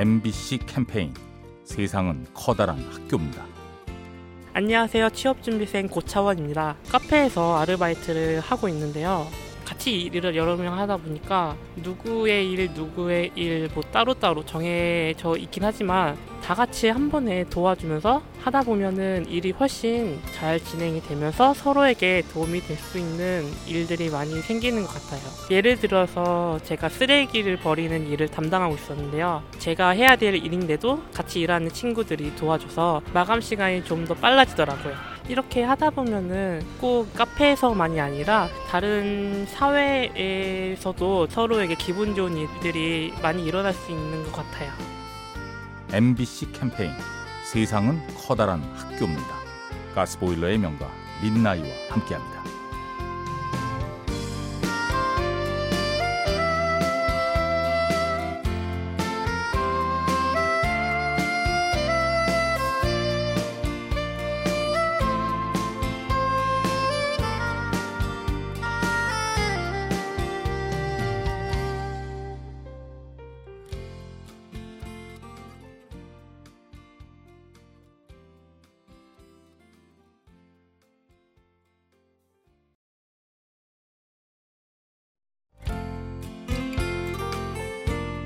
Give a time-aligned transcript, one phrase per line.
[0.00, 1.12] MBC 캠페인
[1.62, 3.44] 세상은 커다란 학교입니다.
[4.54, 5.10] 안녕하세요.
[5.10, 6.76] 취업준비생 고차원입니다.
[6.88, 9.26] 카페에서 아르바이트를 하고 있는데요.
[9.70, 16.16] 같이 일을 여러 명 하다 보니까 누구의 일, 누구의 일 뭐 따로따로 정해져 있긴 하지만
[16.42, 22.76] 다 같이 한 번에 도와주면서 하다 보면은 일이 훨씬 잘 진행이 되면서 서로에게 도움이 될
[22.78, 25.20] 수 있는 일들이 많이 생기는 것 같아요.
[25.50, 29.42] 예를 들어서 제가 쓰레기를 버리는 일을 담당하고 있었는데요.
[29.58, 35.19] 제가 해야 될 일인데도 같이 일하는 친구들이 도와줘서 마감 시간이 좀 더 빨라지더라고요.
[35.30, 43.92] 이렇게 하다 보면은 꼭 카페에서만이 아니라 다른 사회에서도 서로에게 기분 좋은 일들이 많이 일어날 수
[43.92, 44.72] 있는 것 같아요.
[45.92, 46.90] MBC 캠페인
[47.44, 49.40] 세상은 커다란 학교입니다.
[49.94, 50.90] 가스보일러의 명가
[51.22, 52.49] 민나이와 함께합니다.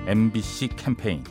[0.07, 1.25] MBC 캠페인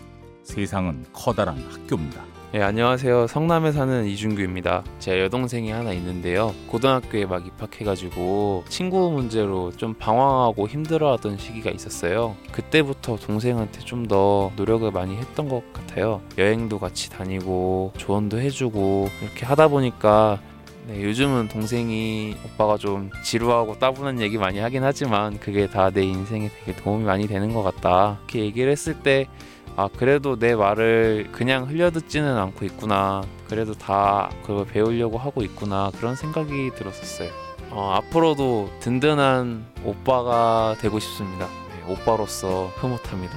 [0.43, 2.23] 세상은 커다란 학교입니다.
[2.51, 3.25] 네, 안녕하세요.
[3.27, 4.83] 성남에 사는 이준규입니다.
[4.99, 6.53] 제 여동생이 하나 있는데요.
[6.67, 12.35] 고등학교에 막 입학해가지고 친구 문제로 좀 방황하고 힘들어하던 시기가 있었어요.
[12.51, 16.21] 그때부터 동생한테 좀 더 노력을 많이 했던 것 같아요.
[16.37, 20.39] 여행도 같이 다니고 조언도 해주고 이렇게 하다 보니까
[20.85, 26.49] 네, 요즘은 동생이 오빠가 좀 지루하고 따분한 얘기 많이 하긴 하지만 그게 다 내 인생에
[26.49, 28.19] 되게 도움이 많이 되는 것 같다.
[28.23, 29.27] 이렇게 얘기를 했을 때
[29.75, 33.23] 아 그래도 내 말을 그냥 흘려듣지는 않고 있구나.
[33.49, 35.89] 그래도 다 그걸 배우려고 하고 있구나.
[35.97, 37.29] 그런 생각이 들었었어요.
[37.71, 41.47] 어, 앞으로도 든든한 오빠가 되고 싶습니다.
[41.47, 43.33] 네, 오빠로서 흐뭇합니다.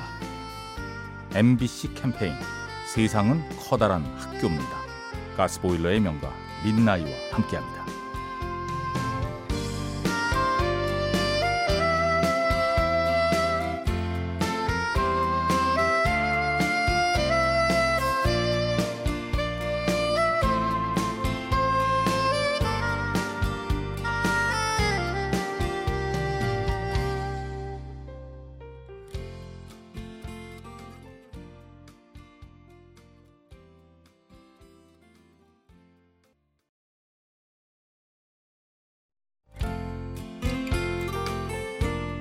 [1.34, 2.34] MBC 캠페인.
[2.92, 4.76] 세상은 커다란 학교입니다.
[5.38, 6.30] 가스보일러의 명가
[6.66, 7.75] 민나이와 함께합니다.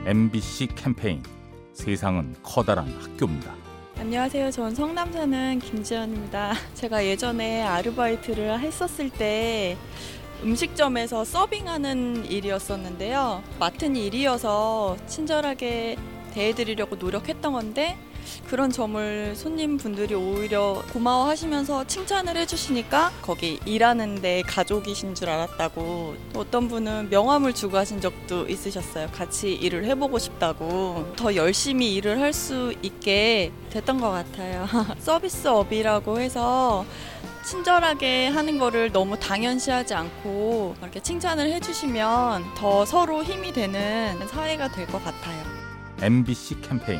[0.06, 1.24] MBC 캠페인
[1.74, 3.56] 세상은 커다란 학교입니다.
[3.98, 4.52] 안녕하세요.
[4.52, 6.54] 전 성남 사는 김지연입니다.
[6.76, 9.76] 제가 예전에 아르바이트를 했었을 때
[10.44, 13.42] 음식점에서 서빙하는 일이었었는데요.
[13.60, 15.96] 맡은 일이어서 친절하게
[16.36, 17.98] 대해드리려고 노력했던 건데
[18.48, 27.10] 그런 점을 손님분들이 오히려 고마워하시면서 칭찬을 해주시니까 거기 일하는데 가족이신 줄 알았다고 또 어떤 분은
[27.10, 29.08] 명함을 주고 하신 적도 있으셨어요.
[29.14, 34.68] 같이 일을 해보고 싶다고 더 열심히 일을 할 수 있게 됐던 것 같아요.
[35.00, 36.86] 서비스업이라고 해서
[37.46, 44.86] 친절하게 하는 거를 너무 당연시하지 않고 이렇게 칭찬을 해주시면 더 서로 힘이 되는 사회가 될
[44.88, 45.42] 것 같아요.
[46.02, 47.00] MBC 캠페인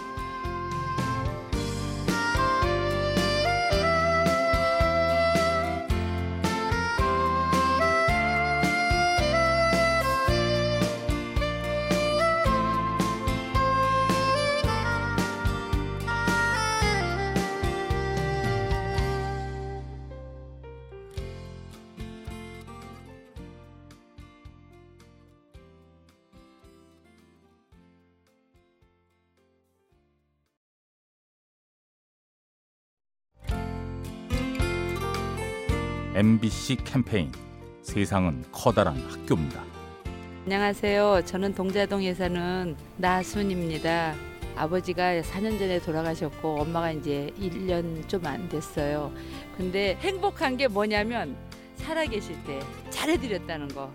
[36.13, 37.31] MBC 캠페인
[37.81, 39.63] 세상은 커다란 학교입니다.
[40.45, 41.21] 안녕하세요.
[41.25, 44.15] 저는 동자동에 사는 나순입니다.
[44.55, 49.11] 아버지가 4년 전에 돌아가셨고 엄마가 이제 1년 좀 안 됐어요.
[49.57, 51.35] 근데 행복한 게 뭐냐면
[51.77, 52.59] 살아계실 때
[52.89, 53.91] 잘해드렸다는 거.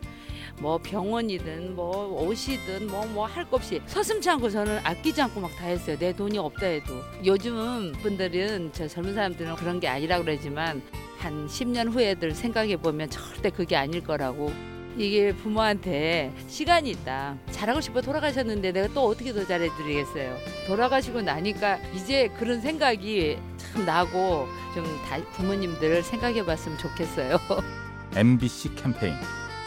[0.59, 5.51] 뭐 병원이든 뭐 옷이든 뭐 뭐 할 것 없이 서슴지 않고 저는 아끼지 않고 막
[5.59, 5.99] 다 했어요.
[5.99, 6.95] 내 돈이 없다 해도.
[7.27, 10.81] 요즘 분들은 저 젊은 사람들은 그런 게 아니라 그러지만
[11.19, 14.53] 한 10년 후에들 생각해 보면 절대 그게 아닐 거라고
[14.97, 17.37] 이게 부모한테 시간이 있다.
[17.51, 20.37] 잘하고 싶어 돌아가셨는데 내가 또 어떻게 더 잘해드리겠어요.
[20.67, 27.39] 돌아가시고 나니까 이제 그런 생각이 참 나고 좀다 부모님들 생각해 봤으면 좋겠어요.
[28.17, 29.15] MBC 캠페인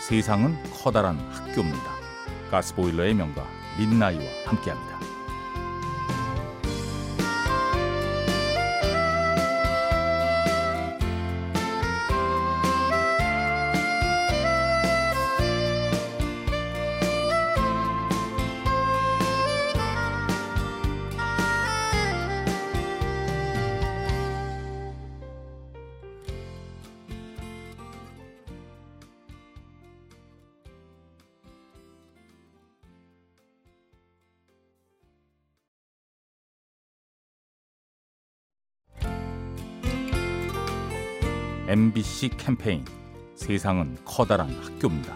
[0.07, 1.99] 세상은 커다란 학교입니다.
[2.49, 3.45] 가스보일러의 명가
[3.77, 5.08] 민나이와 함께합니다.
[41.69, 42.83] MBC 캠페인
[43.35, 45.15] 세상은 커다란 학교입니다.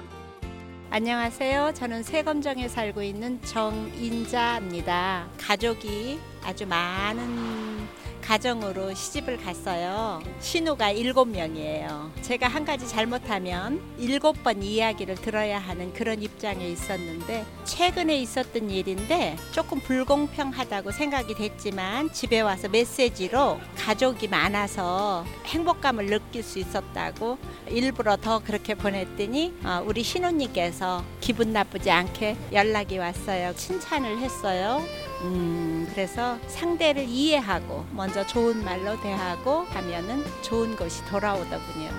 [0.92, 1.74] 안녕하세요.
[1.74, 5.30] 저는 세검정에 살고 있는 정인자입니다.
[5.40, 7.88] 가족이 아주 많은
[8.24, 10.22] 가정으로 시집을 갔어요.
[10.40, 12.12] 신우가 일곱 명이에요.
[12.22, 19.36] 제가 한 가지 잘못하면 일곱 번 이야기를 들어야 하는 그런 입장에 있었는데 최근에 있었던 일인데
[19.52, 27.38] 조금 불공평하다고 생각이 됐지만 집에 와서 메시지로 가족이 많아서 행복감을 느낄 수 있었다고
[27.68, 33.54] 일부러 더 그렇게 보냈더니 어, 우리 신우님께서 기분 나쁘지 않게 연락이 왔어요.
[33.56, 34.82] 칭찬을 했어요.
[35.24, 41.90] 음, 그래서 상대를 이해하고 먼저 좋은 말로 대하고 하면은 좋은 것이 돌아오더군요.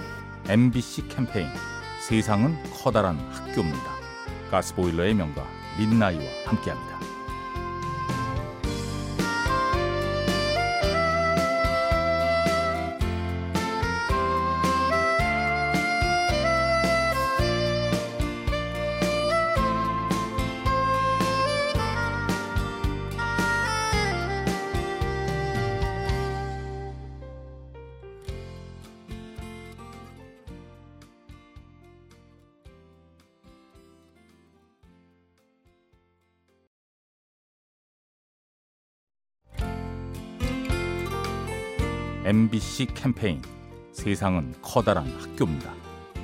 [0.49, 1.49] MBC 캠페인
[2.07, 3.95] 세상은 커다란 학교입니다.
[4.51, 5.47] 가스보일러의 명가
[5.79, 7.14] 민나이와 함께합니다.
[42.25, 43.43] MBC 캠페인
[43.93, 45.75] 세상은 커다란 학교입니다.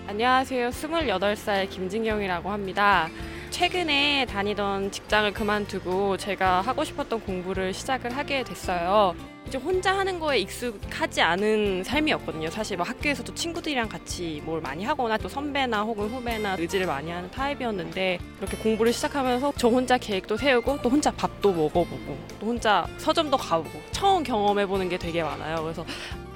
[0.06, 0.70] 안녕하세요.
[0.70, 3.10] 28살 김진경이라고 합니다.
[3.50, 9.14] 최근에 다니던 직장을 그만두고 제가 하고 싶었던 공부를 시작을 하게 됐어요.
[9.46, 12.50] 이제 혼자 하는 거에 익숙하지 않은 삶이었거든요.
[12.50, 17.28] 사실 뭐 학교에서도 친구들이랑 같이 뭘 많이 하거나 또 선배나 혹은 후배나 의지를 많이 하는
[17.32, 23.36] 타입이었는데 이렇게 공부를 시작하면서 저 혼자 계획도 세우고 또 혼자 밥도 먹어보고 또 혼자 서점도
[23.38, 25.62] 가보고 처음 경험해보는 게 되게 많아요.
[25.62, 25.84] 그래서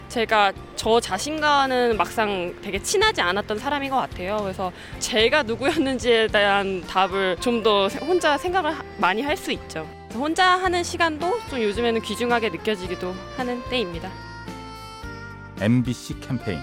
[0.09, 4.39] 제가 저 자신과는 막상 되게 친하지 않았던 사람인 것 같아요.
[4.43, 9.89] 그래서 제가 누구였는지에 대한 답을 좀 더 혼자 생각을 하- 많이 할 수 있죠.
[10.15, 14.11] 혼자 하는 시간도 좀 요즘에는 귀중하게 느껴지기도 하는 때입니다.
[15.61, 16.61] MBC 캠페인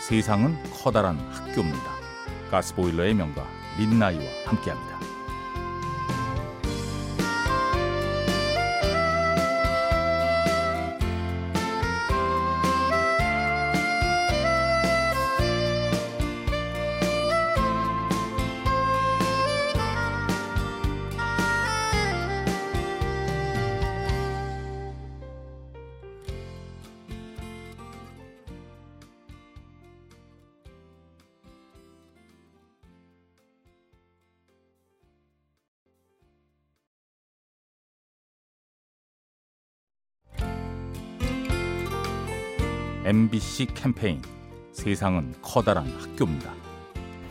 [0.00, 1.92] 세상은 커다란 학교입니다.
[2.50, 3.46] 가스보일러의 명가
[3.78, 4.91] 민나이와 함께합니다.
[43.04, 44.22] MBC 캠페인
[44.70, 46.52] 세상은 커다란 학교입니다.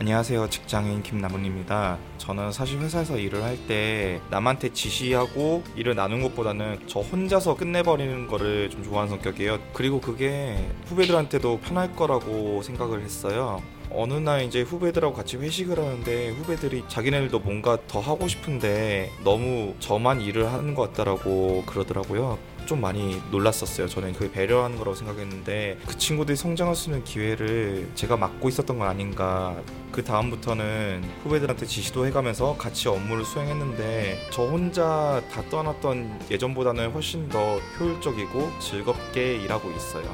[0.00, 0.50] 안녕하세요.
[0.50, 1.96] 직장인 김남훈입니다.
[2.18, 8.68] 저는 사실 회사에서 일을 할 때 남한테 지시하고 일을 나눈 것보다는 저 혼자서 끝내버리는 거를
[8.68, 9.60] 좀 좋아하는 성격이에요.
[9.72, 13.62] 그리고 그게 후배들한테도 편할 거라고 생각을 했어요.
[13.94, 20.20] 어느 날 이제 후배들하고 같이 회식을 하는데 후배들이 자기네들도 뭔가 더 하고 싶은데 너무 저만
[20.20, 22.38] 일을 하는 것 같다라고 그러더라고요.
[22.66, 23.88] 좀 많이 놀랐었어요.
[23.88, 28.88] 저는 그게 배려하는 거라고 생각했는데 그 친구들이 성장할 수 있는 기회를 제가 막고 있었던 건
[28.88, 29.56] 아닌가.
[29.90, 37.58] 그 다음부터는 후배들한테 지시도 해가면서 같이 업무를 수행했는데 저 혼자 다 떠났던 예전보다는 훨씬 더
[37.78, 40.04] 효율적이고 즐겁게 일하고 있어요.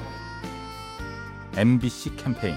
[1.57, 2.57] MBC 캠페인